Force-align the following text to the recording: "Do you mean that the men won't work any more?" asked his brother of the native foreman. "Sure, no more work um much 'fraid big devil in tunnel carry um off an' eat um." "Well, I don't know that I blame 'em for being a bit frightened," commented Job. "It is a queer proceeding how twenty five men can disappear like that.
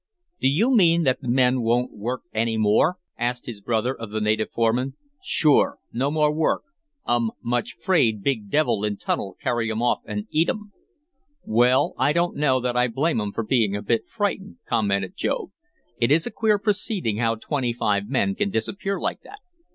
"Do 0.39 0.47
you 0.47 0.75
mean 0.75 1.03
that 1.03 1.21
the 1.21 1.27
men 1.27 1.61
won't 1.61 1.95
work 1.95 2.23
any 2.33 2.57
more?" 2.57 2.95
asked 3.19 3.45
his 3.45 3.61
brother 3.61 3.93
of 3.93 4.09
the 4.09 4.19
native 4.19 4.49
foreman. 4.49 4.95
"Sure, 5.23 5.77
no 5.93 6.09
more 6.09 6.33
work 6.33 6.63
um 7.05 7.31
much 7.43 7.73
'fraid 7.73 8.23
big 8.23 8.49
devil 8.49 8.83
in 8.83 8.97
tunnel 8.97 9.37
carry 9.39 9.71
um 9.71 9.83
off 9.83 9.99
an' 10.07 10.25
eat 10.31 10.49
um." 10.49 10.71
"Well, 11.43 11.93
I 11.99 12.13
don't 12.13 12.35
know 12.35 12.59
that 12.61 12.75
I 12.75 12.87
blame 12.87 13.21
'em 13.21 13.31
for 13.31 13.43
being 13.43 13.75
a 13.75 13.83
bit 13.83 14.07
frightened," 14.09 14.57
commented 14.67 15.15
Job. 15.15 15.51
"It 15.99 16.09
is 16.11 16.25
a 16.25 16.31
queer 16.31 16.57
proceeding 16.57 17.17
how 17.17 17.35
twenty 17.35 17.71
five 17.71 18.09
men 18.09 18.33
can 18.33 18.49
disappear 18.49 18.99
like 18.99 19.21
that. 19.21 19.37